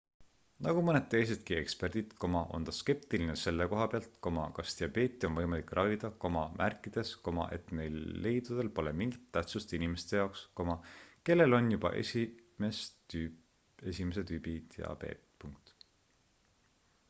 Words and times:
nagu 0.65 0.81
mõned 0.85 1.03
teisedki 1.09 1.55
eksperdid 1.63 2.13
on 2.37 2.63
ta 2.69 2.73
skeptiline 2.77 3.35
selle 3.41 3.67
koha 3.73 3.85
pealt 3.91 4.15
kas 4.59 4.73
diabeeti 4.79 5.27
on 5.29 5.37
võimalik 5.41 5.73
ravida 5.81 6.11
märkides 6.63 7.11
et 7.59 7.71
neil 7.81 7.99
leidudel 8.27 8.73
pole 8.81 8.95
mingit 9.03 9.29
tähtsust 9.39 9.77
inimeste 9.79 10.19
jaoks 10.21 10.43
kellel 11.31 11.59
on 11.61 11.69
juba 11.75 11.93
1 12.03 12.83
tüübi 13.15 14.57
diabeet 14.77 15.47